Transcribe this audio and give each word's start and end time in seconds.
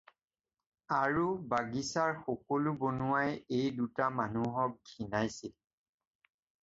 আৰু 0.99 1.25
বাগিচাৰ 1.51 2.15
সকলো 2.23 2.73
বনুৱাই 2.85 3.37
এই 3.59 3.69
দুটা 3.81 4.09
মানুহক 4.21 4.75
ঘিণাইছিল। 4.93 5.55